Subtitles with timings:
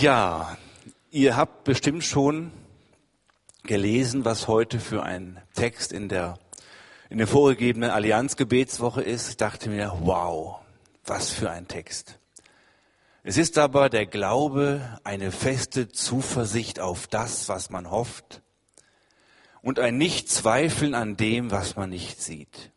[0.00, 0.58] Ja,
[1.12, 2.50] ihr habt bestimmt schon
[3.62, 6.36] gelesen, was heute für ein Text in der
[7.10, 9.28] in der vorgegebenen Allianzgebetswoche ist.
[9.28, 10.56] Ich dachte mir, wow,
[11.04, 12.18] was für ein Text.
[13.22, 18.42] Es ist aber der Glaube eine feste Zuversicht auf das, was man hofft
[19.62, 22.72] und ein Nichtzweifeln an dem, was man nicht sieht.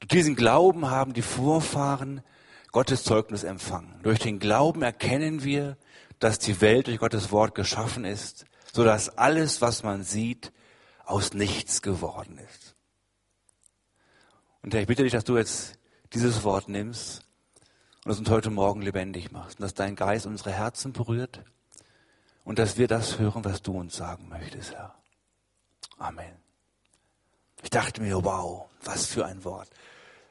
[0.00, 2.22] Durch diesen Glauben haben die Vorfahren
[2.72, 3.98] Gottes Zeugnis empfangen.
[4.02, 5.76] Durch den Glauben erkennen wir,
[6.18, 10.52] dass die Welt durch Gottes Wort geschaffen ist, so dass alles, was man sieht,
[11.04, 12.74] aus nichts geworden ist.
[14.62, 15.78] Und Herr, ich bitte dich, dass du jetzt
[16.12, 17.22] dieses Wort nimmst
[18.04, 21.42] und es uns heute Morgen lebendig machst und dass dein Geist unsere Herzen berührt
[22.44, 24.94] und dass wir das hören, was du uns sagen möchtest, Herr.
[25.98, 26.36] Amen.
[27.62, 29.68] Ich dachte mir, wow, was für ein Wort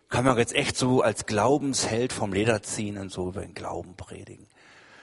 [0.10, 3.96] kann man jetzt echt so als Glaubensheld vom Leder ziehen und so über den Glauben
[3.96, 4.48] predigen.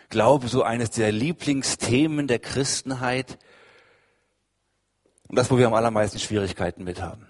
[0.09, 3.39] Glaube so eines der Lieblingsthemen der Christenheit
[5.29, 7.27] und das, wo wir am allermeisten Schwierigkeiten mit haben,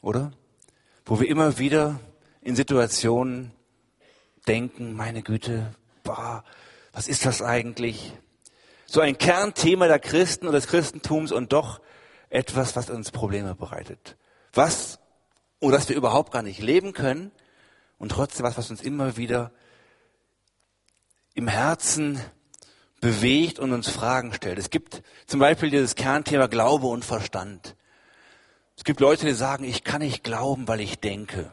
[0.00, 0.32] oder?
[1.04, 2.00] Wo wir immer wieder
[2.40, 3.52] in Situationen
[4.46, 6.44] denken, meine Güte, boah,
[6.92, 8.12] was ist das eigentlich?
[8.86, 11.80] So ein Kernthema der Christen und des Christentums und doch
[12.28, 14.16] etwas, was uns Probleme bereitet.
[14.52, 15.00] Was
[15.64, 17.32] oder dass wir überhaupt gar nicht leben können
[17.98, 19.50] und trotzdem was, was uns immer wieder
[21.34, 22.20] im Herzen
[23.00, 24.58] bewegt und uns Fragen stellt.
[24.58, 27.76] Es gibt zum Beispiel dieses Kernthema Glaube und Verstand.
[28.76, 31.50] Es gibt Leute, die sagen, ich kann nicht glauben, weil ich denke.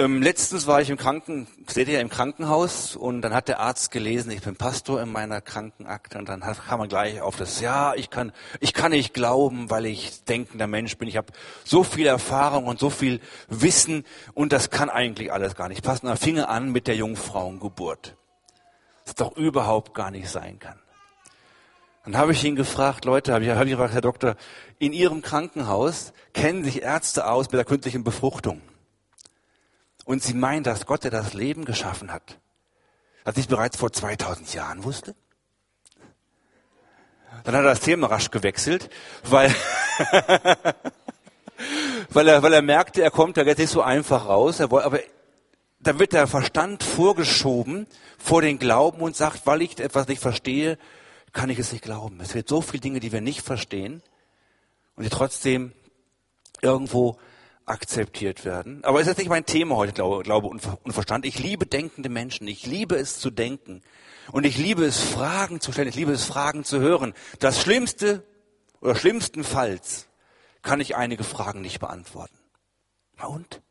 [0.00, 3.90] Ähm, letztens war ich im Kranken, seht ihr, im Krankenhaus und dann hat der Arzt
[3.90, 7.92] gelesen, ich bin Pastor in meiner Krankenakte und dann kam man gleich auf das, ja,
[7.94, 11.06] ich kann, ich kann nicht glauben, weil ich denkender Mensch bin.
[11.06, 11.34] Ich habe
[11.64, 16.06] so viel Erfahrung und so viel Wissen und das kann eigentlich alles gar nicht passen.
[16.06, 18.16] Dann fing er an mit der Jungfrauengeburt.
[19.04, 20.78] Das doch überhaupt gar nicht sein kann.
[22.06, 24.36] Dann habe ich ihn gefragt, Leute, habe ich, hab ich gefragt, Herr Doktor,
[24.78, 28.62] in Ihrem Krankenhaus kennen sich Ärzte aus mit der künstlichen Befruchtung
[30.04, 32.38] und sie meinen, dass Gott, der das Leben geschaffen hat,
[33.24, 35.14] das ich bereits vor 2000 Jahren wusste?
[37.44, 38.90] Dann hat er das Thema rasch gewechselt,
[39.24, 39.54] weil,
[42.10, 44.60] weil, er, weil er merkte, er kommt da jetzt nicht so einfach raus.
[44.60, 45.00] Er wollte, aber
[45.78, 47.86] da wird der Verstand vorgeschoben
[48.18, 50.76] vor den Glauben und sagt, weil ich etwas nicht verstehe,
[51.32, 52.20] kann ich es nicht glauben.
[52.20, 54.02] Es wird so viele Dinge, die wir nicht verstehen
[54.96, 55.72] und die trotzdem
[56.60, 57.18] irgendwo
[57.70, 58.84] akzeptiert werden.
[58.84, 60.62] Aber es ist nicht mein Thema heute, Glaube, Glaube und.
[61.24, 62.48] Ich liebe denkende Menschen.
[62.48, 63.82] Ich liebe es zu denken.
[64.32, 65.88] Und ich liebe es, Fragen zu stellen.
[65.88, 67.14] Ich liebe es, Fragen zu hören.
[67.38, 68.24] Das Schlimmste
[68.80, 70.08] oder schlimmstenfalls
[70.62, 72.38] kann ich einige Fragen nicht beantworten.
[73.16, 73.62] Na und?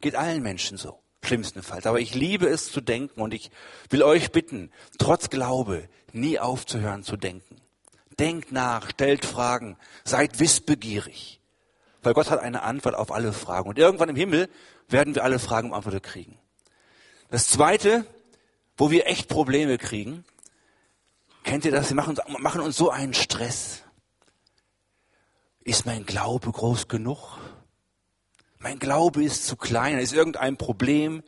[0.00, 1.00] Geht allen Menschen so.
[1.22, 1.86] Schlimmstenfalls.
[1.86, 3.50] Aber ich liebe es zu denken und ich
[3.88, 7.56] will euch bitten, trotz Glaube nie aufzuhören zu denken.
[8.18, 11.40] Denkt nach, stellt Fragen, seid wissbegierig.
[12.04, 13.68] Weil Gott hat eine Antwort auf alle Fragen.
[13.68, 14.50] Und irgendwann im Himmel
[14.88, 16.38] werden wir alle Fragen beantwortet kriegen.
[17.30, 18.04] Das zweite,
[18.76, 20.24] wo wir echt Probleme kriegen,
[21.44, 21.88] kennt ihr das?
[21.88, 23.82] Sie machen, machen uns so einen Stress.
[25.60, 27.38] Ist mein Glaube groß genug?
[28.58, 31.22] Mein Glaube ist zu klein, ist irgendein Problem.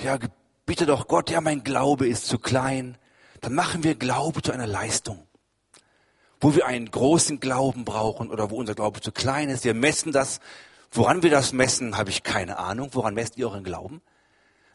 [0.00, 0.18] Ja,
[0.66, 2.98] bitte doch Gott, ja, mein Glaube ist zu klein.
[3.40, 5.23] Dann machen wir Glaube zu einer Leistung
[6.44, 9.64] wo wir einen großen Glauben brauchen oder wo unser Glaube zu klein ist.
[9.64, 10.40] Wir messen das.
[10.92, 12.90] Woran wir das messen, habe ich keine Ahnung.
[12.92, 14.02] Woran messt ihr euren Glauben?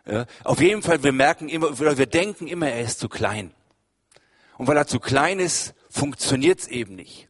[0.09, 3.52] Ja, auf jeden Fall, wir merken immer, oder wir denken immer, er ist zu klein.
[4.57, 7.30] Und weil er zu klein ist, funktioniert es eben nicht.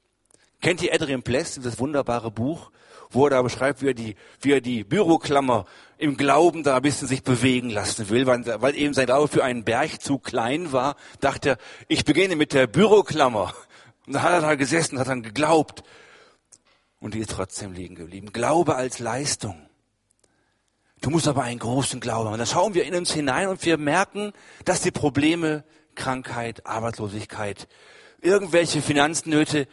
[0.61, 2.71] Kennt ihr Adrian Pless, dieses wunderbare Buch,
[3.09, 5.65] wo er da beschreibt, wie er die, wie er die Büroklammer
[5.97, 9.43] im Glauben da ein bisschen sich bewegen lassen will, weil, weil eben sein Glaube für
[9.43, 11.57] einen Berg zu klein war, dachte er,
[11.89, 13.53] ich beginne mit der Büroklammer.
[14.09, 15.83] Und dann hat er da gesessen, hat dann geglaubt.
[16.99, 18.33] Und die ist trotzdem liegen geblieben.
[18.33, 19.69] Glaube als Leistung.
[20.99, 22.39] Du musst aber einen großen Glauben haben.
[22.39, 24.33] Dann schauen wir in uns hinein und wir merken,
[24.65, 25.63] dass die Probleme,
[25.93, 27.67] Krankheit, Arbeitslosigkeit,
[28.19, 29.67] irgendwelche Finanznöte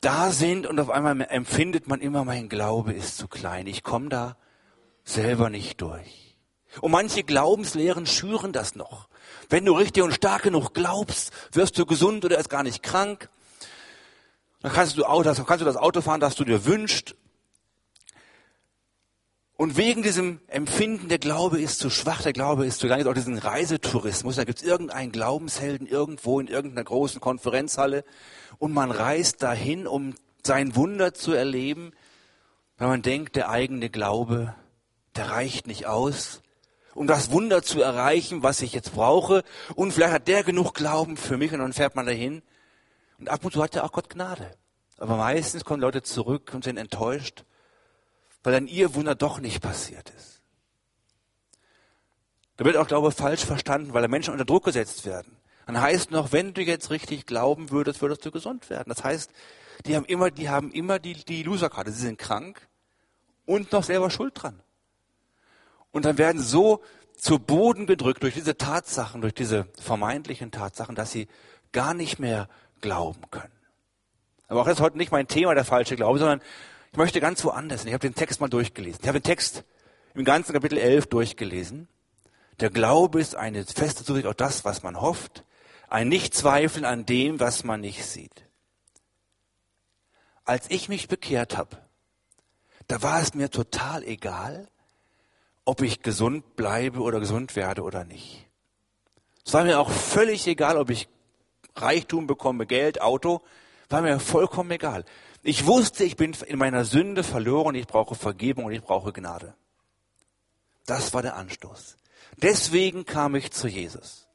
[0.00, 3.66] da sind und auf einmal empfindet man immer, mein Glaube ist zu klein.
[3.66, 4.36] Ich komme da
[5.02, 6.25] selber nicht durch.
[6.80, 9.08] Und manche Glaubenslehren schüren das noch.
[9.48, 13.28] Wenn du richtig und stark genug glaubst, wirst du gesund oder erst gar nicht krank.
[14.60, 17.14] Dann kannst du, kannst du das Auto fahren, das du dir wünschst.
[19.58, 23.14] Und wegen diesem Empfinden, der Glaube ist zu schwach, der Glaube ist zu lang, auch
[23.14, 28.04] diesen Reisetourismus, da gibt es irgendeinen Glaubenshelden irgendwo in irgendeiner großen Konferenzhalle
[28.58, 30.14] und man reist dahin, um
[30.44, 31.92] sein Wunder zu erleben,
[32.76, 34.54] weil man denkt, der eigene Glaube,
[35.16, 36.42] der reicht nicht aus.
[36.96, 39.44] Um das Wunder zu erreichen, was ich jetzt brauche.
[39.74, 42.42] Und vielleicht hat der genug Glauben für mich und dann fährt man dahin.
[43.18, 44.50] Und ab und zu hat ja auch Gott Gnade.
[44.98, 47.44] Aber meistens kommen Leute zurück und sind enttäuscht,
[48.42, 50.40] weil dann ihr Wunder doch nicht passiert ist.
[52.56, 55.36] Da wird auch Glaube falsch verstanden, weil da Menschen unter Druck gesetzt werden.
[55.66, 58.88] Dann heißt noch, wenn du jetzt richtig glauben würdest, würdest du gesund werden.
[58.88, 59.30] Das heißt,
[59.84, 61.90] die haben immer, die haben immer die, die Loserkarte.
[61.90, 62.66] Sie sind krank
[63.44, 64.62] und noch selber schuld dran.
[65.96, 66.82] Und dann werden so
[67.16, 71.26] zu Boden gedrückt durch diese Tatsachen, durch diese vermeintlichen Tatsachen, dass sie
[71.72, 72.50] gar nicht mehr
[72.82, 73.54] glauben können.
[74.46, 76.42] Aber auch das ist heute nicht mein Thema, der falsche Glaube, sondern
[76.92, 77.86] ich möchte ganz woanders.
[77.86, 79.00] Ich habe den Text mal durchgelesen.
[79.00, 79.64] Ich habe den Text
[80.12, 81.88] im ganzen Kapitel 11 durchgelesen.
[82.60, 85.44] Der Glaube ist eine feste Zuversicht auf das, was man hofft,
[85.88, 88.44] ein Nichtzweifeln an dem, was man nicht sieht.
[90.44, 91.78] Als ich mich bekehrt habe,
[92.86, 94.68] da war es mir total egal,
[95.66, 98.46] ob ich gesund bleibe oder gesund werde oder nicht.
[99.44, 101.08] Es war mir auch völlig egal, ob ich
[101.74, 103.42] Reichtum bekomme, Geld, Auto,
[103.90, 105.04] war mir vollkommen egal.
[105.42, 109.54] Ich wusste, ich bin in meiner Sünde verloren, ich brauche Vergebung und ich brauche Gnade.
[110.86, 111.96] Das war der Anstoß.
[112.42, 114.25] Deswegen kam ich zu Jesus.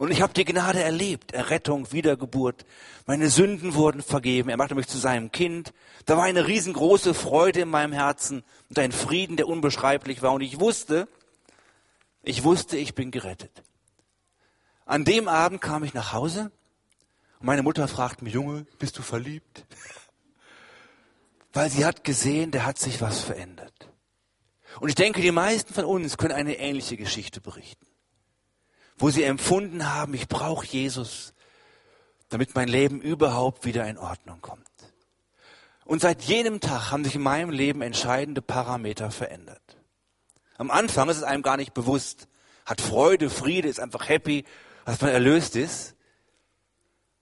[0.00, 2.64] Und ich habe die Gnade erlebt, Errettung, Wiedergeburt.
[3.04, 4.48] Meine Sünden wurden vergeben.
[4.48, 5.74] Er machte mich zu seinem Kind.
[6.06, 10.32] Da war eine riesengroße Freude in meinem Herzen und ein Frieden, der unbeschreiblich war.
[10.32, 11.06] Und ich wusste,
[12.22, 13.62] ich wusste, ich bin gerettet.
[14.86, 16.50] An dem Abend kam ich nach Hause
[17.38, 19.66] und meine Mutter fragt mich, Junge, bist du verliebt?
[21.52, 23.90] Weil sie hat gesehen, der hat sich was verändert.
[24.80, 27.89] Und ich denke, die meisten von uns können eine ähnliche Geschichte berichten
[29.00, 31.32] wo sie empfunden haben, ich brauche Jesus,
[32.28, 34.66] damit mein Leben überhaupt wieder in Ordnung kommt.
[35.86, 39.78] Und seit jenem Tag haben sich in meinem Leben entscheidende Parameter verändert.
[40.58, 42.28] Am Anfang ist es einem gar nicht bewusst,
[42.66, 44.44] hat Freude, Friede, ist einfach happy,
[44.84, 45.96] dass man erlöst ist.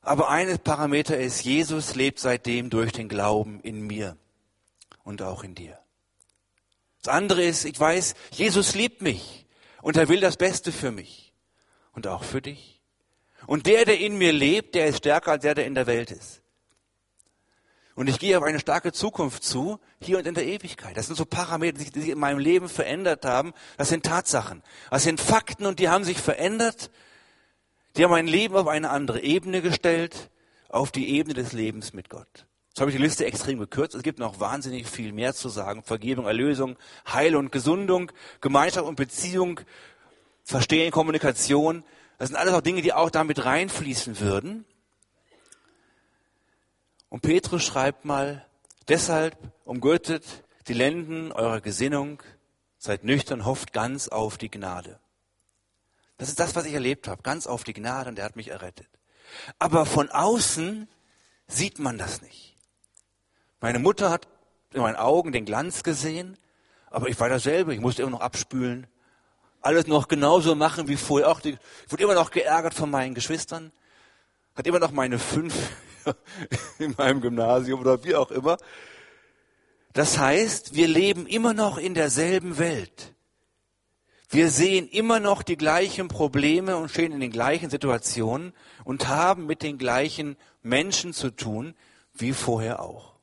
[0.02, 4.16] Aber eines Parameter ist, Jesus lebt seitdem durch den Glauben in mir
[5.04, 5.78] und auch in dir.
[7.02, 9.46] Das andere ist, ich weiß, Jesus liebt mich
[9.80, 11.27] und er will das Beste für mich
[11.98, 12.80] und auch für dich.
[13.46, 16.12] Und der, der in mir lebt, der ist stärker als der, der in der Welt
[16.12, 16.42] ist.
[17.96, 20.96] Und ich gehe auf eine starke Zukunft zu, hier und in der Ewigkeit.
[20.96, 23.52] Das sind so Parameter, die sich in meinem Leben verändert haben.
[23.76, 24.62] Das sind Tatsachen.
[24.90, 26.92] Das sind Fakten und die haben sich verändert.
[27.96, 30.30] Die haben mein Leben auf eine andere Ebene gestellt,
[30.68, 32.46] auf die Ebene des Lebens mit Gott.
[32.68, 33.96] Jetzt habe ich die Liste extrem gekürzt.
[33.96, 35.82] Es gibt noch wahnsinnig viel mehr zu sagen.
[35.82, 36.76] Vergebung, Erlösung,
[37.12, 39.60] Heil und Gesundung, Gemeinschaft und Beziehung,
[40.48, 41.84] Verstehen, Kommunikation.
[42.16, 44.64] Das sind alles auch Dinge, die auch damit reinfließen würden.
[47.10, 48.46] Und Petrus schreibt mal,
[48.88, 49.36] deshalb
[49.66, 50.24] umgürtet
[50.66, 52.22] die Lenden eurer Gesinnung,
[52.78, 54.98] seid nüchtern, hofft ganz auf die Gnade.
[56.16, 58.48] Das ist das, was ich erlebt habe, ganz auf die Gnade und er hat mich
[58.48, 58.88] errettet.
[59.58, 60.88] Aber von außen
[61.46, 62.56] sieht man das nicht.
[63.60, 64.26] Meine Mutter hat
[64.72, 66.38] in meinen Augen den Glanz gesehen,
[66.88, 68.86] aber ich war dasselbe, ich musste immer noch abspülen,
[69.60, 71.30] alles noch genauso machen wie vorher.
[71.30, 71.56] Auch ich
[71.88, 73.72] wurde immer noch geärgert von meinen Geschwistern,
[74.54, 75.54] hat immer noch meine fünf
[76.78, 78.56] in meinem Gymnasium oder wie auch immer.
[79.92, 83.14] Das heißt, wir leben immer noch in derselben Welt.
[84.30, 88.52] Wir sehen immer noch die gleichen Probleme und stehen in den gleichen Situationen
[88.84, 91.74] und haben mit den gleichen Menschen zu tun
[92.12, 93.14] wie vorher auch.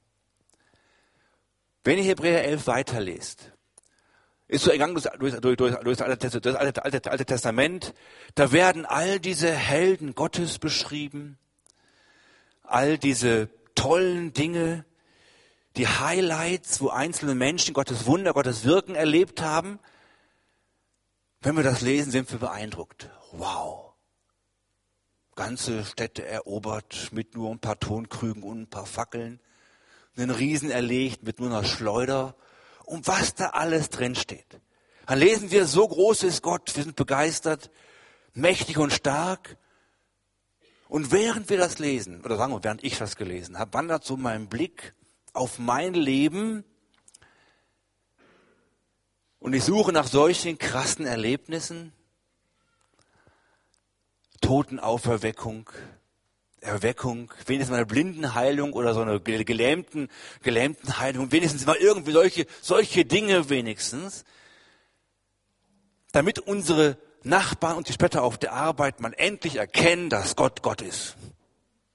[1.83, 3.51] Wenn ihr Hebräer 11 weiterlest,
[4.47, 7.93] ist so ergangen durch, durch, durch, durch, das, alte, das alte, alte, alte Testament.
[8.35, 11.37] Da werden all diese Helden Gottes beschrieben,
[12.63, 14.85] all diese tollen Dinge,
[15.77, 19.79] die Highlights, wo einzelne Menschen Gottes Wunder, Gottes Wirken erlebt haben.
[21.41, 23.09] Wenn wir das lesen, sind wir beeindruckt.
[23.31, 23.93] Wow.
[25.35, 29.41] Ganze Städte erobert mit nur ein paar Tonkrügen und ein paar Fackeln.
[30.15, 32.35] Einen Riesen erlegt mit nur einer Schleuder
[32.85, 34.59] um was da alles drin steht.
[35.05, 37.69] Dann lesen wir, so groß ist Gott, wir sind begeistert,
[38.33, 39.57] mächtig und stark.
[40.87, 44.17] Und während wir das lesen, oder sagen wir, während ich das gelesen habe, wandert so
[44.17, 44.93] mein Blick
[45.33, 46.63] auf mein Leben
[49.39, 51.93] und ich suche nach solchen krassen Erlebnissen,
[54.41, 55.69] Totenauferweckung,
[56.65, 60.09] Erweckung, wenigstens mal eine Blindenheilung oder so eine gelähmten,
[60.41, 64.25] gelähmten Heilung, wenigstens mal irgendwie solche, solche Dinge wenigstens,
[66.11, 70.81] damit unsere Nachbarn und die später auf der Arbeit mal endlich erkennen, dass Gott Gott
[70.81, 71.15] ist.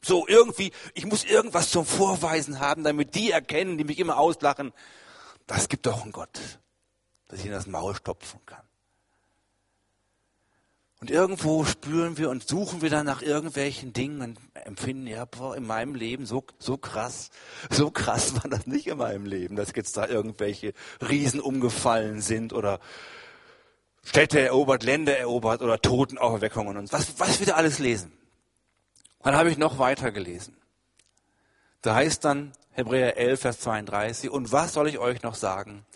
[0.03, 4.73] So irgendwie, ich muss irgendwas zum Vorweisen haben, damit die erkennen, die mich immer auslachen,
[5.47, 6.59] das gibt doch einen Gott,
[7.29, 8.70] dass ich in das Maul stopfen kann.
[11.01, 15.57] Und irgendwo spüren wir und suchen wir dann nach irgendwelchen Dingen und empfinden, ja, boah,
[15.57, 17.31] in meinem Leben so, so krass,
[17.71, 22.53] so krass war das nicht in meinem Leben, dass jetzt da irgendwelche Riesen umgefallen sind
[22.53, 22.81] oder
[24.05, 28.13] Städte erobert, Länder erobert oder Totenauferweckungen und was, was wir da alles lesen.
[29.23, 30.55] Dann habe ich noch weiter gelesen.
[31.81, 35.87] Da heißt dann Hebräer 11, Vers 32, und was soll ich euch noch sagen?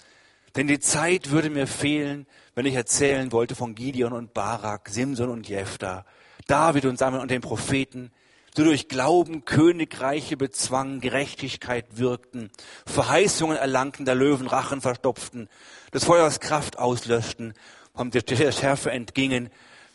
[0.56, 5.30] Denn die Zeit würde mir fehlen, wenn ich erzählen wollte von Gideon und Barak, Simson
[5.30, 6.04] und Jephthah,
[6.46, 8.11] David und Samuel und den Propheten,
[8.56, 12.50] die durch Glauben Königreiche bezwangen, Gerechtigkeit wirkten,
[12.87, 15.49] Verheißungen erlangten, der Löwen Rachen verstopften,
[15.92, 17.54] des Feuers Kraft auslöschten,
[17.94, 19.50] vom der Schärfe entgingen,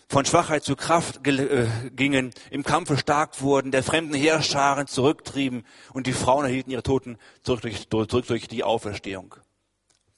[0.10, 6.08] von Schwachheit zu Kraft äh, gingen, im Kampfe stark wurden, der fremden Heerscharen zurücktrieben und
[6.08, 9.36] die Frauen erhielten ihre Toten zurück durch, zurück durch die Auferstehung.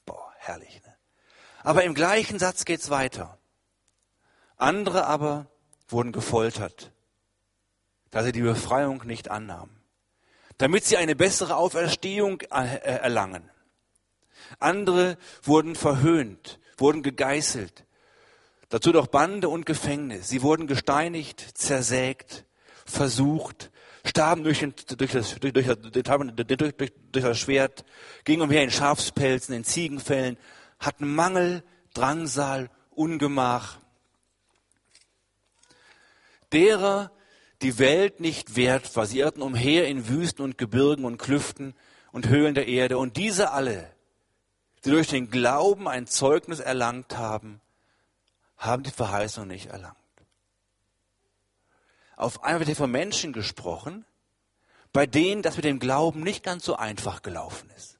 [0.06, 0.80] Boah, herrlich.
[0.86, 0.91] Ne?
[1.62, 3.38] Aber im gleichen Satz geht's weiter.
[4.56, 5.46] Andere aber
[5.88, 6.92] wurden gefoltert,
[8.10, 9.76] da sie die Befreiung nicht annahmen,
[10.58, 13.48] damit sie eine bessere Auferstehung erlangen.
[14.58, 17.84] Andere wurden verhöhnt, wurden gegeißelt,
[18.72, 20.30] Dazu doch Bande und Gefängnis.
[20.30, 22.46] Sie wurden gesteinigt, zersägt,
[22.86, 23.70] versucht,
[24.02, 24.60] starben durch,
[24.96, 27.84] durch, das, durch, durch das Schwert,
[28.24, 30.38] gingen umher in Schafspelzen, in Ziegenfällen,
[30.82, 33.78] hatten Mangel, Drangsal, Ungemach.
[36.52, 37.10] Derer
[37.62, 39.06] die Welt nicht wert war.
[39.06, 41.74] Sie irrten umher in Wüsten und Gebirgen und Klüften
[42.10, 42.98] und Höhlen der Erde.
[42.98, 43.90] Und diese alle,
[44.84, 47.60] die durch den Glauben ein Zeugnis erlangt haben,
[48.56, 49.96] haben die Verheißung nicht erlangt.
[52.16, 54.04] Auf einmal wird hier von Menschen gesprochen,
[54.92, 57.91] bei denen das mit dem Glauben nicht ganz so einfach gelaufen ist.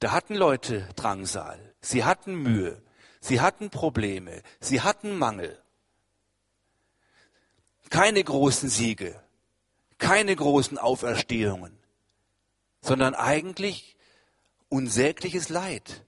[0.00, 2.80] Da hatten Leute Drangsal, sie hatten Mühe,
[3.20, 5.60] sie hatten Probleme, sie hatten Mangel.
[7.90, 9.20] Keine großen Siege,
[9.98, 11.76] keine großen Auferstehungen,
[12.80, 13.96] sondern eigentlich
[14.68, 16.04] unsägliches Leid.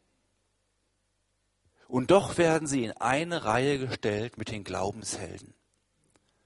[1.89, 5.55] Und doch werden sie in eine Reihe gestellt mit den Glaubenshelden.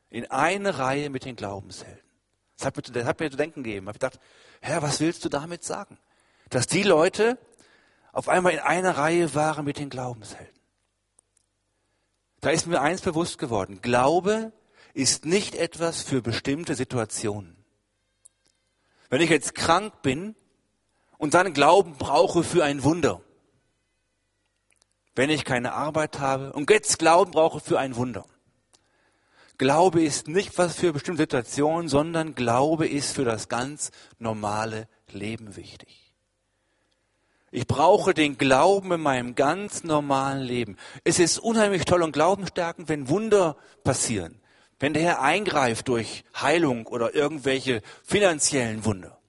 [0.08, 2.00] In eine Reihe mit den Glaubenshelden.
[2.56, 3.84] Das hat mir, zu denken gegeben.
[3.84, 4.20] Ich habe gedacht,
[4.62, 5.98] Herr, was willst du damit sagen?
[6.54, 7.37] Dass die Leute
[8.12, 10.54] auf einmal in einer Reihe waren mit den Glaubenshelden.
[12.40, 13.80] Da ist mir eins bewusst geworden.
[13.82, 14.52] Glaube
[14.92, 17.56] ist nicht etwas für bestimmte Situationen.
[19.11, 20.37] Wenn ich jetzt krank bin
[21.18, 23.20] und dann Glauben brauche für ein Wunder,
[25.16, 28.26] wenn ich keine Arbeit habe und jetzt Glauben brauche für ein Wunder.
[29.58, 35.56] Glaube ist nicht was für bestimmte Situationen, sondern Glaube ist für das ganz normale Leben
[35.56, 36.03] wichtig.
[37.54, 40.76] Ich brauche den Glauben in meinem ganz normalen Leben.
[41.04, 44.40] Es ist unheimlich toll und glaubenstärkend, wenn Wunder passieren.
[44.80, 49.20] Wenn der Herr eingreift durch Heilung oder irgendwelche finanziellen Wunder.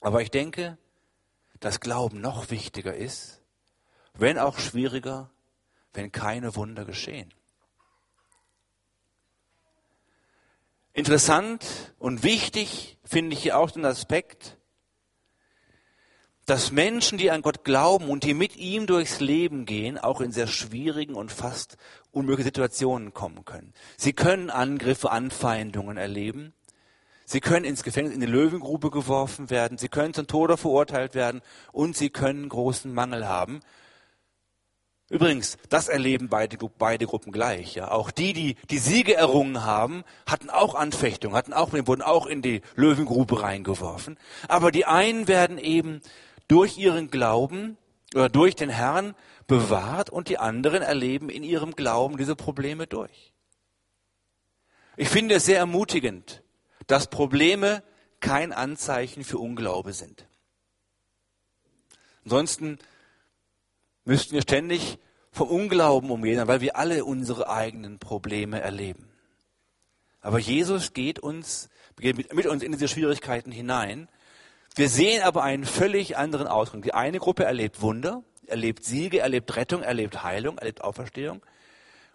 [0.00, 0.78] Aber ich denke,
[1.60, 3.42] dass Glauben noch wichtiger ist,
[4.14, 5.28] wenn auch schwieriger,
[5.92, 7.34] wenn keine Wunder geschehen.
[10.94, 14.56] Interessant und wichtig finde ich hier auch den Aspekt,
[16.50, 20.32] dass Menschen, die an Gott glauben und die mit ihm durchs Leben gehen, auch in
[20.32, 21.76] sehr schwierigen und fast
[22.10, 23.72] unmöglichen Situationen kommen können.
[23.96, 26.52] Sie können Angriffe, Anfeindungen erleben.
[27.24, 29.78] Sie können ins Gefängnis, in die Löwengrube geworfen werden.
[29.78, 31.40] Sie können zum Tode verurteilt werden
[31.70, 33.60] und sie können großen Mangel haben.
[35.08, 37.76] Übrigens, das erleben beide, beide Gruppen gleich.
[37.76, 37.92] Ja.
[37.92, 42.42] Auch die, die die Siege errungen haben, hatten auch Anfechtungen, hatten auch, wurden auch in
[42.42, 44.18] die Löwengrube reingeworfen.
[44.48, 46.00] Aber die einen werden eben
[46.50, 47.78] durch ihren Glauben
[48.12, 49.14] oder durch den Herrn
[49.46, 53.32] bewahrt und die anderen erleben in ihrem Glauben diese Probleme durch.
[54.96, 56.42] Ich finde es sehr ermutigend,
[56.88, 57.84] dass Probleme
[58.18, 60.26] kein Anzeichen für Unglaube sind.
[62.24, 62.78] Ansonsten
[64.04, 64.98] müssten wir ständig
[65.30, 69.08] vom Unglauben umgehen, weil wir alle unsere eigenen Probleme erleben.
[70.20, 74.08] Aber Jesus geht uns, geht mit uns in diese Schwierigkeiten hinein.
[74.76, 76.82] Wir sehen aber einen völlig anderen Ausgang.
[76.82, 81.42] Die eine Gruppe erlebt Wunder, erlebt Siege, erlebt Rettung, erlebt Heilung, erlebt Auferstehung.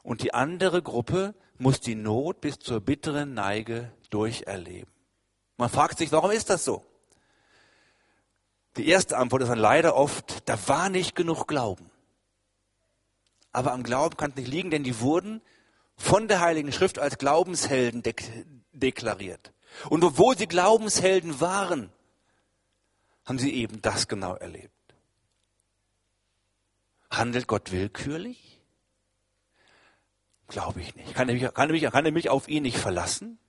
[0.03, 4.91] Und die andere Gruppe muss die Not bis zur bitteren Neige durcherleben.
[5.57, 6.83] Man fragt sich, warum ist das so?
[8.77, 11.89] Die erste Antwort ist dann leider oft, da war nicht genug Glauben.
[13.53, 15.41] Aber am Glauben kann es nicht liegen, denn die wurden
[15.95, 18.23] von der Heiligen Schrift als Glaubenshelden dek
[18.73, 19.53] deklariert.
[19.89, 21.89] Und obwohl sie Glaubenshelden waren,
[23.25, 24.71] haben sie eben das genau erlebt.
[27.09, 28.61] Handelt Gott willkürlich?
[30.47, 31.15] Glaube ich nicht.
[31.15, 33.39] Kann ich, mich, kann, ich mich, kann ich mich auf ihn nicht verlassen?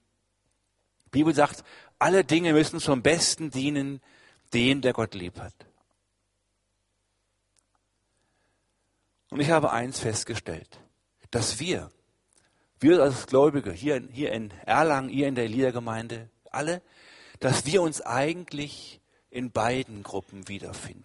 [1.06, 1.62] Die Bibel sagt,
[1.98, 4.00] alle Dinge müssen zum Besten dienen,
[4.54, 5.54] den, der Gott lieb hat.
[9.30, 10.80] Und ich habe eins festgestellt,
[11.30, 11.90] dass wir,
[12.78, 16.80] wir als Gläubige hier, hier in Erlangen, hier in der Liedergemeinde, alle,
[17.40, 21.04] dass wir uns eigentlich in beiden Gruppen wiederfinden.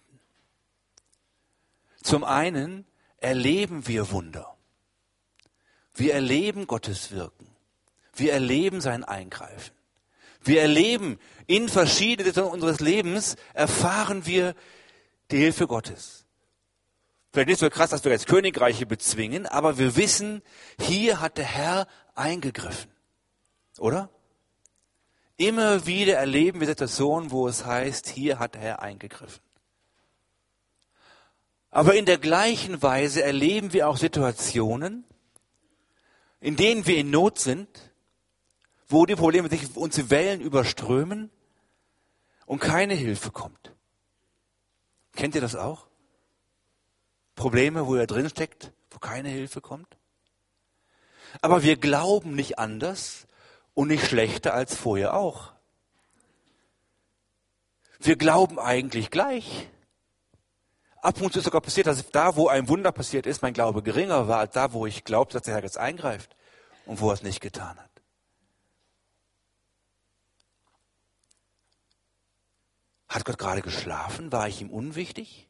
[2.02, 2.84] Zum einen
[3.18, 4.56] erleben wir Wunder.
[5.94, 7.46] Wir erleben Gottes Wirken.
[8.14, 9.74] Wir erleben sein Eingreifen.
[10.42, 14.54] Wir erleben in verschiedenen Situationen unseres Lebens, erfahren wir
[15.30, 16.26] die Hilfe Gottes.
[17.32, 20.42] Vielleicht nicht so krass, dass wir jetzt Königreiche bezwingen, aber wir wissen,
[20.78, 22.90] hier hat der Herr eingegriffen.
[23.78, 24.10] Oder?
[25.42, 29.42] Immer wieder erleben wir Situationen, wo es heißt, hier hat der Herr eingegriffen.
[31.72, 35.04] Aber in der gleichen Weise erleben wir auch Situationen,
[36.38, 37.90] in denen wir in Not sind,
[38.86, 41.28] wo die Probleme sich uns die Wellen überströmen
[42.46, 43.74] und keine Hilfe kommt.
[45.16, 45.88] Kennt ihr das auch?
[47.34, 49.96] Probleme, wo er drin steckt, wo keine Hilfe kommt?
[51.40, 53.26] Aber wir glauben nicht anders
[53.74, 55.52] und nicht schlechter als vorher auch.
[58.00, 59.68] Wir glauben eigentlich gleich.
[61.00, 63.82] Ab und zu ist sogar passiert, dass da, wo ein Wunder passiert ist, mein Glaube
[63.82, 66.36] geringer war als da, wo ich glaube, dass der Herr jetzt eingreift
[66.86, 67.90] und wo er es nicht getan hat.
[73.08, 74.32] Hat Gott gerade geschlafen?
[74.32, 75.48] War ich ihm unwichtig?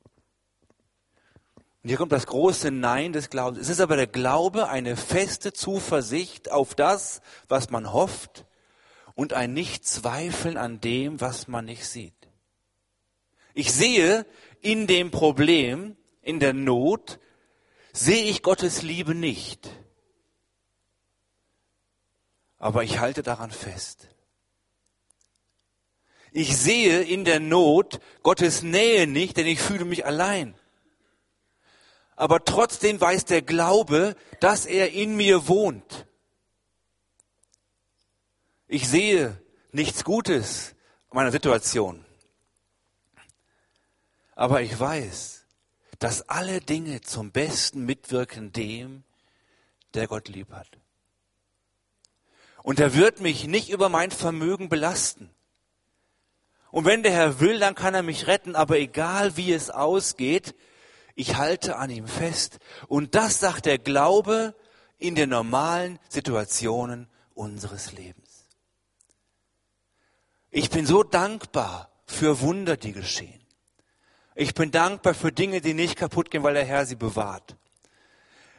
[1.82, 3.60] Und hier kommt das große Nein des Glaubens.
[3.60, 8.46] Es ist aber der Glaube eine feste Zuversicht auf das, was man hofft
[9.14, 12.14] und ein Nichtzweifeln an dem, was man nicht sieht.
[13.54, 14.26] Ich sehe
[14.60, 17.18] in dem Problem, in der Not,
[17.92, 19.68] sehe ich Gottes Liebe nicht.
[22.58, 24.08] Aber ich halte daran fest.
[26.30, 30.54] Ich sehe in der Not Gottes Nähe nicht, denn ich fühle mich allein.
[32.22, 36.06] Aber trotzdem weiß der Glaube, dass er in mir wohnt.
[38.68, 40.76] Ich sehe nichts Gutes
[41.10, 42.04] meiner Situation.
[44.36, 45.46] Aber ich weiß,
[45.98, 49.02] dass alle Dinge zum Besten mitwirken dem,
[49.94, 50.68] der Gott lieb hat.
[52.62, 55.28] Und er wird mich nicht über mein Vermögen belasten.
[56.70, 60.54] Und wenn der Herr will, dann kann er mich retten, aber egal wie es ausgeht,
[61.14, 62.58] ich halte an ihm fest.
[62.88, 64.54] Und das sagt der Glaube
[64.98, 68.46] in den normalen Situationen unseres Lebens.
[70.50, 73.40] Ich bin so dankbar für Wunder, die geschehen.
[74.34, 77.56] Ich bin dankbar für Dinge, die nicht kaputt gehen, weil der Herr sie bewahrt.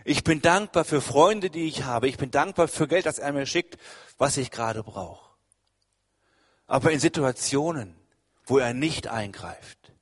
[0.05, 2.07] Ich bin dankbar für Freunde, die ich habe.
[2.07, 3.77] Ich bin dankbar für Geld, das er mir schickt,
[4.17, 5.29] was ich gerade brauche.
[6.67, 7.95] Aber in Situationen,
[8.45, 9.93] wo er nicht eingreift,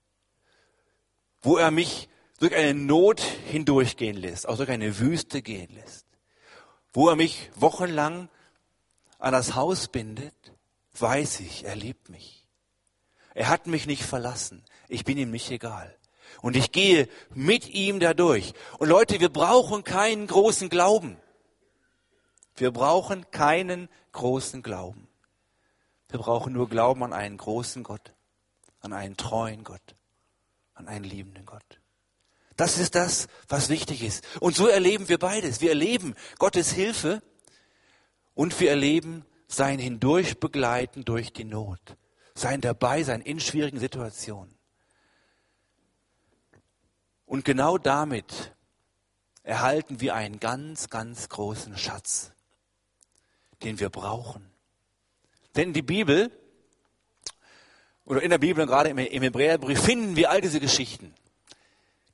[1.41, 2.09] wo er mich
[2.41, 6.07] durch eine Not hindurchgehen lässt, auch durch eine Wüste gehen lässt,
[6.91, 8.29] wo er mich wochenlang
[9.19, 10.33] an das Haus bindet,
[10.97, 12.47] weiß ich, er liebt mich.
[13.35, 14.65] Er hat mich nicht verlassen.
[14.89, 15.95] Ich bin ihm nicht egal.
[16.41, 18.53] Und ich gehe mit ihm dadurch.
[18.79, 21.17] Und Leute, wir brauchen keinen großen Glauben.
[22.55, 25.07] Wir brauchen keinen großen Glauben.
[26.09, 28.15] Wir brauchen nur Glauben an einen großen Gott,
[28.79, 29.95] an einen treuen Gott,
[30.73, 31.80] an einen liebenden Gott.
[32.57, 34.25] Das ist das, was wichtig ist.
[34.39, 35.61] Und so erleben wir beides.
[35.61, 37.21] Wir erleben Gottes Hilfe
[38.33, 41.97] und wir erleben sein Hindurchbegleiten durch die Not,
[42.35, 44.57] sein Dabeisein in schwierigen Situationen.
[47.25, 48.53] Und genau damit
[49.43, 52.31] erhalten wir einen ganz, ganz großen Schatz,
[53.63, 54.51] den wir brauchen.
[55.55, 56.31] Denn die Bibel,
[58.05, 61.13] oder in der Bibel und gerade im Hebräerbrief finden wir all diese Geschichten,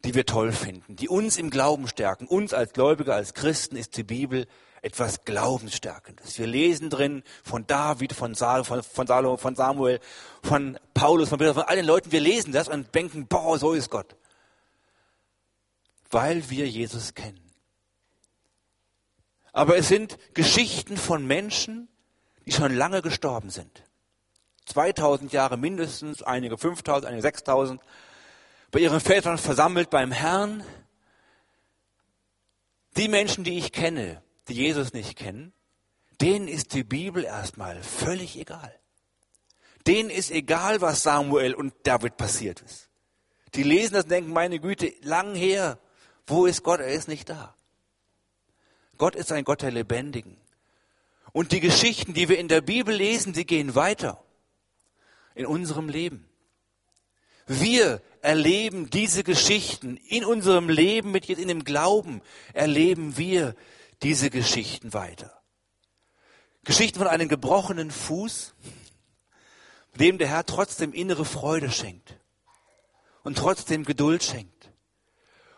[0.06, 2.28] die wir toll finden, die uns im Glauben stärken.
[2.28, 4.48] Uns als Gläubige, als Christen ist die Bibel
[4.82, 6.38] etwas Glaubensstärkendes.
[6.38, 10.00] Wir lesen drin von David, von, Sal, von, von, Salo, von Samuel,
[10.44, 12.12] von Paulus, von Peter, von allen Leuten.
[12.12, 14.16] Wir lesen das und denken, boah, so ist Gott
[16.10, 17.42] weil wir Jesus kennen.
[19.54, 21.88] Aber es sind Geschichten von Menschen,
[22.46, 23.84] die schon lange gestorben sind.
[24.66, 27.82] 2000 Jahre mindestens, einige 5000, einige 6000,
[28.72, 30.64] bei ihren Vätern versammelt beim Herrn.
[32.98, 35.54] Die Menschen, die ich kenne, die Jesus nicht kennen,
[36.20, 38.74] denen ist die Bibel erstmal völlig egal.
[39.86, 42.90] Denen ist egal, was Samuel und David passiert ist.
[43.54, 45.80] Die lesen das und denken, meine Güte, lang her,
[46.26, 46.82] wo ist Gott?
[46.82, 47.56] Er ist nicht da.
[48.98, 50.38] Gott ist ein Gott der Lebendigen.
[51.32, 54.22] Und die Geschichten, die wir in der Bibel lesen, die gehen weiter
[55.36, 56.28] in unserem Leben.
[57.46, 63.56] Wir erleben diese Geschichten in unserem Leben, mit in dem Glauben erleben wir
[64.04, 65.42] diese Geschichten weiter.
[66.66, 68.54] Geschichten von einem gebrochenen Fuß,
[69.96, 72.20] dem der Herr trotzdem innere Freude schenkt
[73.24, 74.72] und trotzdem Geduld schenkt.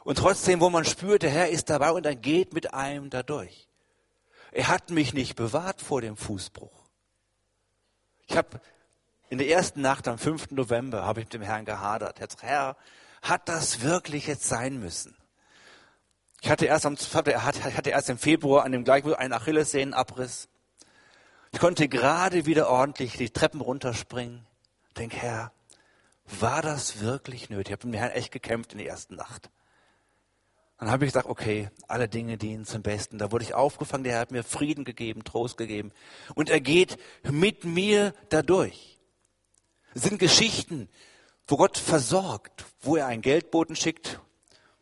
[0.03, 3.67] Und trotzdem, wo man spürt, der Herr ist dabei und er geht mit einem dadurch.
[4.51, 6.85] Er hat mich nicht bewahrt vor dem Fußbruch.
[8.27, 8.61] Ich habe
[9.29, 10.51] in der ersten Nacht am 5.
[10.51, 12.19] November habe ich mit dem Herrn gehadert.
[12.19, 12.75] Jetzt, Herr,
[13.21, 15.15] hat das wirklich jetzt sein müssen?
[16.41, 20.47] Ich hatte erst, am, hatte erst im Februar an dem gleichen einen Achillessehnenabriss.
[21.51, 24.45] Ich konnte gerade wieder ordentlich die Treppen runterspringen.
[24.97, 25.51] Denk, Herr,
[26.39, 27.67] war das wirklich nötig?
[27.67, 29.49] Ich habe mit dem Herrn echt gekämpft in der ersten Nacht.
[30.77, 33.17] Dann habe ich gesagt, okay, alle Dinge dienen zum Besten.
[33.17, 35.91] Da wurde ich aufgefangen, der Herr hat mir Frieden gegeben, Trost gegeben.
[36.35, 36.97] Und er geht
[37.29, 38.98] mit mir dadurch.
[39.93, 40.89] Es sind Geschichten,
[41.47, 44.19] wo Gott versorgt, wo er einen Geldboten schickt,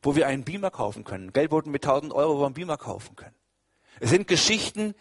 [0.02, 1.34] wo wir einen Beamer kaufen können.
[1.34, 3.36] Geldboten mit 1000 Euro, wo wir einen Beamer kaufen können.
[4.00, 4.94] Es sind Geschichten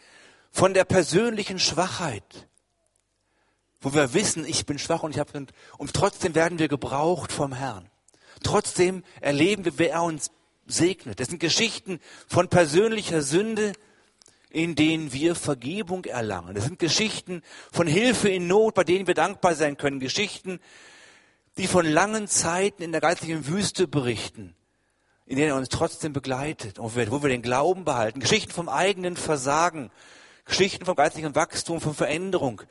[0.50, 2.48] von der persönlichen Schwachheit,
[3.80, 7.52] wo wir wissen, ich bin schwach und ich habe und trotzdem werden wir gebraucht vom
[7.52, 7.90] Herrn.
[8.42, 10.30] Trotzdem erleben wir, wer er uns
[10.66, 11.20] segnet.
[11.20, 13.72] Das sind Geschichten von persönlicher Sünde,
[14.50, 16.54] in denen wir Vergebung erlangen.
[16.54, 20.00] Das sind Geschichten von Hilfe in Not, bei denen wir dankbar sein können.
[20.00, 20.60] Geschichten,
[21.58, 24.54] die von langen Zeiten in der geistlichen Wüste berichten,
[25.24, 28.20] in denen er uns trotzdem begleitet, wo wir, den Glauben behalten.
[28.20, 29.90] Geschichten vom eigenen Versagen,
[30.44, 32.62] Geschichten vom geistlichen Wachstum, von Veränderung.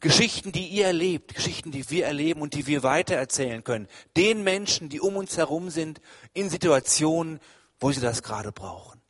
[0.00, 3.88] Geschichten, die ihr erlebt, Geschichten, die wir erleben und die wir weitererzählen können.
[4.16, 6.00] Den Menschen, die um uns herum sind,
[6.34, 7.40] in Situationen,
[7.80, 9.00] wo sie das gerade brauchen.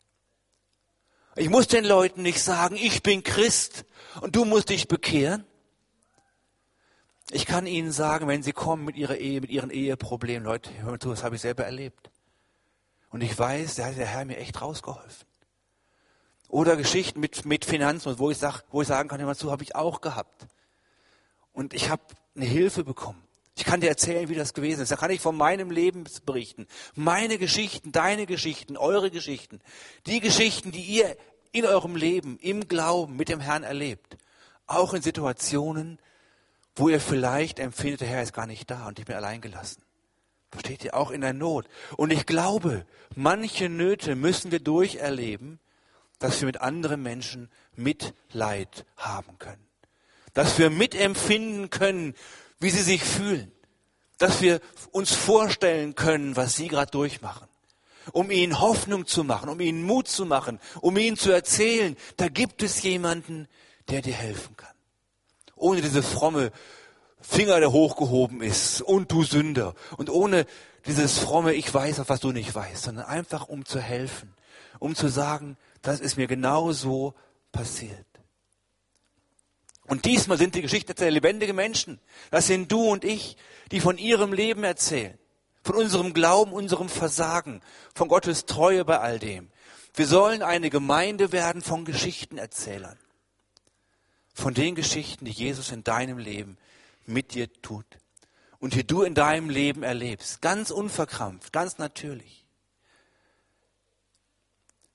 [1.37, 3.85] Ich muss den Leuten nicht sagen, ich bin Christ
[4.21, 5.45] und du musst dich bekehren.
[7.31, 10.93] Ich kann ihnen sagen, wenn sie kommen mit ihrer Ehe, mit ihren Eheproblemen, Leute, hör
[10.93, 12.11] mal zu, das habe ich selber erlebt.
[13.11, 15.27] Und ich weiß, da hat der Herr mir echt rausgeholfen.
[16.49, 19.51] Oder Geschichten mit, mit Finanzen, wo ich, sag, wo ich sagen kann, hör mal zu,
[19.51, 20.47] habe ich auch gehabt
[21.53, 22.03] und ich habe
[22.37, 23.23] eine Hilfe bekommen.
[23.57, 24.91] Ich kann dir erzählen, wie das gewesen ist.
[24.91, 26.67] Da kann ich von meinem Leben berichten.
[26.95, 29.61] Meine Geschichten, deine Geschichten, eure Geschichten.
[30.07, 31.17] Die Geschichten, die ihr
[31.53, 34.19] in eurem Leben, im Glauben mit dem Herrn erlebt.
[34.67, 36.01] Auch in Situationen,
[36.75, 39.83] wo ihr vielleicht empfindet, der Herr ist gar nicht da und ich bin allein gelassen.
[40.51, 40.95] Versteht ihr?
[40.95, 41.67] Auch in der Not.
[41.97, 45.61] Und ich glaube, manche Nöte müssen wir durcherleben,
[46.19, 49.65] dass wir mit anderen Menschen Mitleid haben können
[50.35, 52.15] dass wir mitempfinden können,
[52.61, 53.53] wie sie sich fühlen,
[54.19, 54.61] dass wir
[54.93, 57.49] uns vorstellen können, was sie gerade durchmachen,
[58.13, 62.29] um ihnen Hoffnung zu machen, um ihnen Mut zu machen, um ihnen zu erzählen, da
[62.29, 63.49] gibt es jemanden,
[63.89, 64.75] der dir helfen kann.
[65.57, 66.53] Ohne diese fromme
[67.21, 70.47] Finger, der hochgehoben ist und du Sünder und ohne
[70.87, 74.35] dieses fromme Ich weiß, was du nicht weißt, sondern einfach um zu helfen,
[74.79, 77.15] um zu sagen, das ist mir genau so
[77.53, 78.14] passiert.
[79.87, 82.01] Und diesmal sind die Geschichten der lebendigen Menschen.
[82.31, 83.37] Das sind du und ich,
[83.71, 85.19] die von ihrem Leben erzählen.
[85.63, 87.61] Von unserem Glauben, unserem Versagen,
[87.95, 89.51] von Gottes Treue bei all dem.
[89.95, 92.99] Wir sollen eine Gemeinde werden von Geschichtenerzählern.
[94.35, 96.59] Von den Geschichten, die Jesus in deinem Leben
[97.07, 97.87] mit dir tut.
[98.59, 100.41] Und die du in deinem Leben erlebst.
[100.41, 102.45] Ganz unverkrampft, ganz natürlich.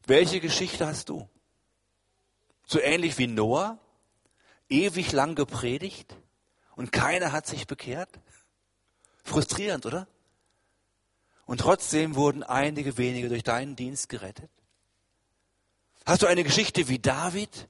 [0.08, 1.30] Welche Geschichte hast du?
[2.66, 3.78] So ähnlich wie Noah?
[4.70, 6.16] Ewig lang gepredigt
[6.76, 8.10] und keiner hat sich bekehrt?
[9.24, 10.08] Frustrierend, oder?
[11.46, 14.52] Und trotzdem wurden einige wenige durch deinen Dienst gerettet.
[16.06, 17.68] Hast du eine Geschichte wie David,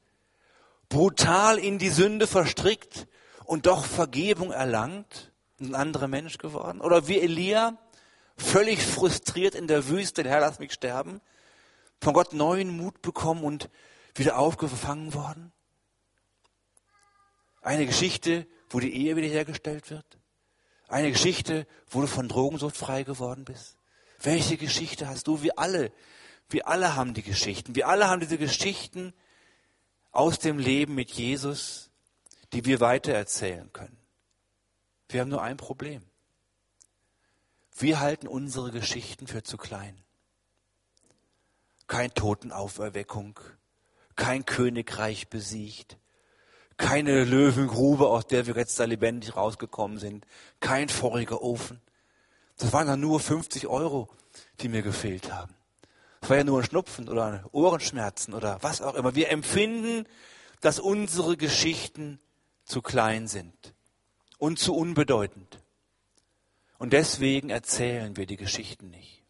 [0.89, 3.07] brutal in die Sünde verstrickt
[3.45, 6.81] und doch Vergebung erlangt, ein anderer Mensch geworden?
[6.81, 7.77] Oder wie Elia,
[8.37, 11.21] völlig frustriert in der Wüste, Herr, lass mich sterben,
[12.01, 13.69] von Gott neuen Mut bekommen und
[14.15, 15.51] wieder aufgefangen worden?
[17.61, 20.05] Eine Geschichte, wo die Ehe wiederhergestellt wird.
[20.87, 23.77] Eine Geschichte, wo du von Drogensucht frei geworden bist.
[24.21, 25.41] Welche Geschichte hast du?
[25.43, 25.91] Wir alle,
[26.49, 27.75] wir alle haben die Geschichten.
[27.75, 29.13] Wir alle haben diese Geschichten
[30.11, 31.89] aus dem Leben mit Jesus,
[32.53, 33.97] die wir weitererzählen können.
[35.07, 36.03] Wir haben nur ein Problem.
[37.77, 39.97] Wir halten unsere Geschichten für zu klein.
[41.87, 43.39] Kein Totenauferweckung,
[44.15, 45.97] kein Königreich besiegt,
[46.79, 50.25] keine Löwengrube, aus der wir jetzt da lebendig rausgekommen sind,
[50.61, 51.81] kein feuriger Ofen.
[52.57, 54.09] Das waren dann nur 50 Euro,
[54.61, 55.53] die mir gefehlt haben.
[56.21, 59.13] Es war ja nur ein Schnupfen oder Ohrenschmerzen oder was auch immer.
[59.13, 60.05] Wir empfinden,
[60.61, 62.19] dass unsere Geschichten
[62.63, 63.73] zu klein sind
[64.37, 65.61] und zu unbedeutend.
[66.77, 69.21] Und deswegen erzählen wir die Geschichten nicht.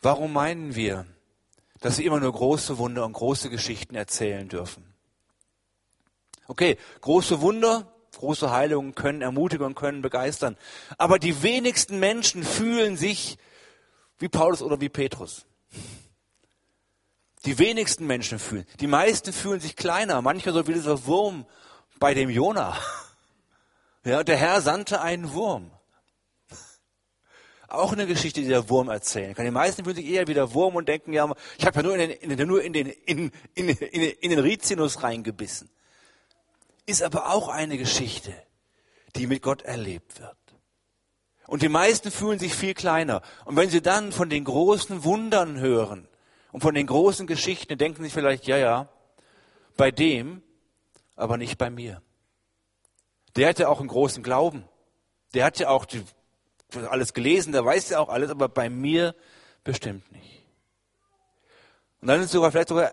[0.00, 1.06] Warum meinen wir,
[1.84, 4.94] dass wir immer nur große Wunder und große Geschichten erzählen dürfen?
[6.46, 10.56] Okay, große Wunder, große Heilungen können ermutigen und können begeistern.
[10.96, 13.36] Aber die wenigsten Menschen fühlen sich
[14.18, 15.44] wie Paulus oder wie Petrus.
[17.44, 18.64] Die wenigsten Menschen fühlen.
[18.80, 20.22] Die meisten fühlen sich kleiner.
[20.22, 21.44] Manchmal so wie dieser Wurm
[22.00, 22.78] bei dem Jona.
[24.06, 25.70] Ja, der Herr sandte einen Wurm.
[27.76, 29.44] Auch eine Geschichte, die der Wurm erzählen kann.
[29.44, 31.96] Die meisten fühlen sich eher wie der Wurm und denken, ja, ich habe ja nur
[31.96, 35.70] in den, in den, nur in den, in, in, in, in den Rizinus reingebissen.
[36.86, 38.34] Ist aber auch eine Geschichte,
[39.16, 40.36] die mit Gott erlebt wird.
[41.46, 43.22] Und die meisten fühlen sich viel kleiner.
[43.44, 46.08] Und wenn sie dann von den großen Wundern hören
[46.52, 48.88] und von den großen Geschichten, denken sie vielleicht, ja, ja,
[49.76, 50.42] bei dem,
[51.16, 52.00] aber nicht bei mir.
[53.36, 54.64] Der hat ja auch einen großen Glauben.
[55.34, 56.02] Der hat ja auch die,
[56.76, 59.14] alles gelesen, der weiß ja auch alles, aber bei mir
[59.62, 60.44] bestimmt nicht.
[62.00, 62.92] Und dann ist sogar vielleicht sogar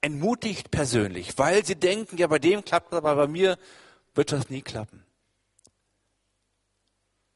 [0.00, 3.58] entmutigt persönlich, weil sie denken, ja, bei dem klappt es, aber bei mir
[4.14, 5.04] wird das nie klappen.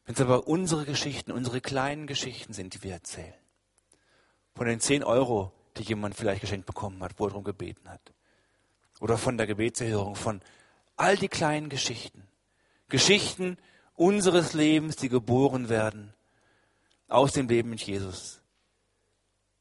[0.06, 3.34] Wenn es aber unsere Geschichten, unsere kleinen Geschichten sind, die wir erzählen,
[4.54, 8.12] von den zehn Euro, die jemand vielleicht geschenkt bekommen hat, wo er darum gebeten hat,
[9.00, 10.40] oder von der Gebetserhörung, von
[10.96, 12.26] all die kleinen Geschichten.
[12.88, 13.58] Geschichten
[13.94, 16.12] unseres Lebens, die geboren werden
[17.08, 18.40] aus dem Leben mit Jesus.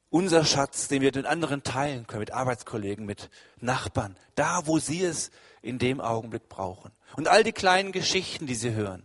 [0.10, 5.04] Unser Schatz, den wir mit anderen teilen können, mit Arbeitskollegen, mit Nachbarn, da, wo sie
[5.04, 6.92] es in dem Augenblick brauchen.
[7.16, 9.04] Und all die kleinen Geschichten, die sie hören,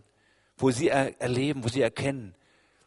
[0.57, 2.35] wo sie er erleben, wo sie erkennen,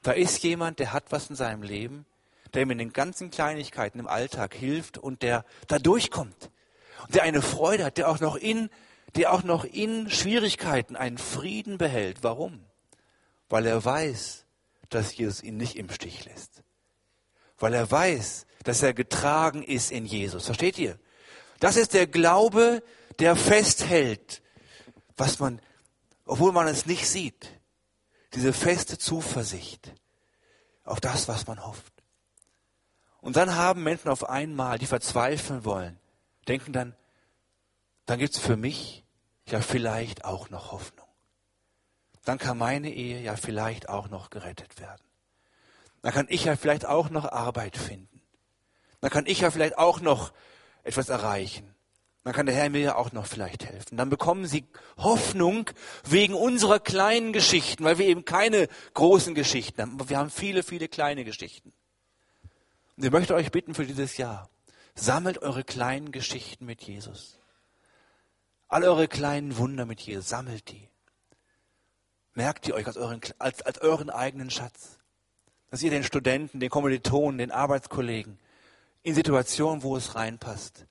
[0.03, 2.07] da ist jemand, der hat was in seinem Leben,
[2.55, 6.51] der ihm in den ganzen Kleinigkeiten im Alltag hilft und der da durchkommt,
[7.09, 8.69] der eine Freude hat, der auch noch in,
[9.17, 12.23] der auch noch in Schwierigkeiten einen Frieden behält.
[12.23, 12.65] Warum?
[13.49, 14.45] Weil er weiß,
[14.89, 16.63] dass Jesus ihn nicht im Stich lässt.
[17.59, 20.47] Weil er weiß, dass er getragen ist in Jesus.
[20.47, 20.99] Versteht ihr?
[21.61, 22.83] Das ist der Glaube,
[23.19, 24.43] der festhält,
[25.17, 25.61] was man,
[26.25, 27.61] obwohl man es nicht sieht.
[28.35, 29.93] Diese feste Zuversicht
[30.85, 31.93] auf das, was man hofft.
[33.21, 35.99] Und dann haben Menschen auf einmal, die verzweifeln wollen,
[36.49, 36.97] denken dann,
[38.07, 39.02] dann gibt's für mich
[39.47, 41.07] ja vielleicht auch noch Hoffnung.
[42.25, 45.03] Dann kann meine Ehe ja vielleicht auch noch gerettet werden.
[46.03, 48.21] Dann kann ich ja vielleicht auch noch Arbeit finden.
[49.01, 50.33] Dann kann ich ja vielleicht auch noch
[50.85, 51.75] etwas erreichen.
[52.25, 53.97] Dann kann der Herr mir ja auch noch vielleicht helfen.
[53.97, 54.65] Dann bekommen sie
[54.97, 55.69] Hoffnung
[56.05, 60.09] wegen unserer kleinen Geschichten, weil wir eben keine großen Geschichten haben.
[60.09, 61.73] Wir haben viele, viele kleine Geschichten.
[62.97, 64.49] Und ich möchte euch bitten für dieses Jahr,
[64.95, 67.39] Sammelt eure kleinen Geschichten mit Jesus.
[68.73, 70.89] All eure kleinen Wunder mit Jesus, sammelt die.
[72.33, 74.99] Merkt ihr euch als euren, als, als euren eigenen Schatz.
[75.69, 78.39] Dass ihr den Studenten, den Kommilitonen, den Arbeitskollegen
[79.03, 80.87] in Situationen, wo es reinpasst,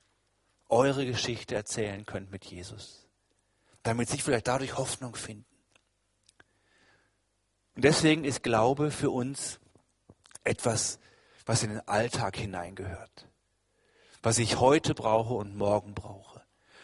[0.69, 3.07] eure Geschichte erzählen könnt mit Jesus.
[3.81, 5.45] Damit sich vielleicht dadurch Hoffnung finden.
[7.75, 9.59] Und deswegen ist Glaube für uns
[10.43, 10.99] etwas,
[11.47, 13.27] was in den Alltag hineingehört
[14.23, 16.30] was ich heute brauche und morgen brauche.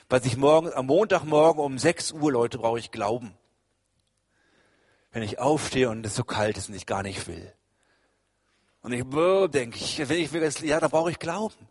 [0.09, 3.33] Was ich morgen, am Montagmorgen um 6 Uhr, Leute, brauche ich Glauben.
[5.11, 7.53] Wenn ich aufstehe und es so kalt ist und ich gar nicht will.
[8.81, 9.03] Und ich
[9.51, 11.67] denke, ich, wenn ich will, ja, da brauche ich Glauben.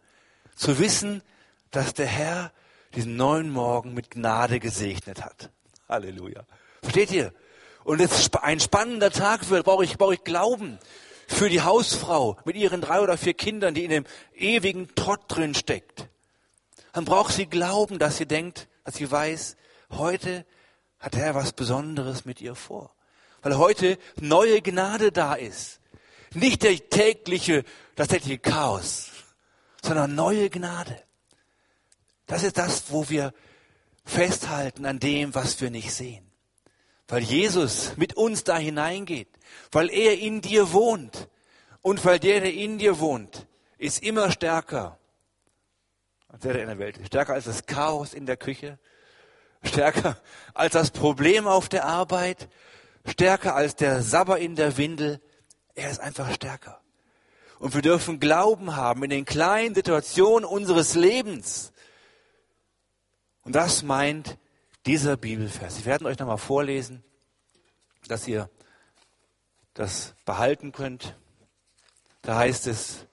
[0.55, 1.23] Zu wissen,
[1.71, 2.53] dass der Herr
[2.95, 5.51] diesen neuen Morgen mit Gnade gesegnet hat.
[5.89, 6.45] Halleluja.
[6.83, 7.33] Versteht ihr?
[7.85, 10.79] Und es ein spannender Tag wird, brauche ich, brauche ich Glauben
[11.27, 15.55] für die Hausfrau mit ihren drei oder vier Kindern, die in dem ewigen Trott drin
[15.55, 16.09] steckt.
[16.97, 19.59] Dann braucht sie Glauben, dass sie denkt, dass sie weiß,
[19.91, 20.47] heute
[20.99, 22.91] hat der Herr was Besonderes mit ihr vor.
[23.43, 25.81] Weil heute neue Gnade da ist.
[26.33, 27.65] Nicht der tägliche,
[27.97, 29.11] das tägliche Chaos,
[29.83, 30.99] sondern neue Gnade.
[32.25, 33.35] Das ist das, wo wir
[34.07, 36.27] festhalten an dem, was wir nicht sehen.
[37.09, 39.29] Weil Jesus mit uns da hineingeht,
[39.71, 41.29] weil er in dir wohnt
[41.83, 44.99] und weil der, der in dir wohnt, ist immer stärker
[46.37, 47.01] als der, der in der Welt.
[47.07, 48.79] Stärker als das Chaos in der Küche,
[49.63, 50.19] stärker
[50.53, 52.49] als das Problem auf der Arbeit,
[53.07, 55.21] stärker als der Sabber in der Windel.
[55.75, 56.81] Er ist einfach stärker.
[57.59, 61.73] Und wir dürfen Glauben haben in den kleinen Situationen unseres Lebens.
[63.43, 64.37] Und das meint
[64.85, 65.79] dieser Bibelvers.
[65.79, 67.03] Ich werde euch nochmal vorlesen,
[68.09, 68.51] dass ihr
[69.73, 71.17] das behalten könnt.
[72.21, 73.06] Da heißt es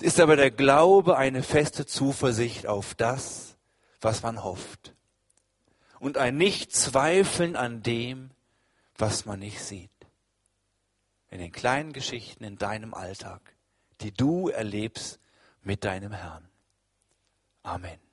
[0.00, 3.56] ist aber der Glaube eine feste Zuversicht auf das,
[4.00, 4.94] was man hofft.
[5.98, 8.30] Und ein Nicht-Zweifeln an dem,
[8.98, 9.90] was man nicht sieht.
[11.30, 13.40] In den kleinen Geschichten in deinem Alltag,
[14.00, 15.18] die du erlebst
[15.62, 16.46] mit deinem Herrn.
[17.62, 18.05] Amen.